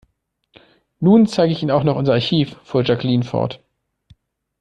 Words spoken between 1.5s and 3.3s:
ich Ihnen noch unser Archiv, fuhr Jacqueline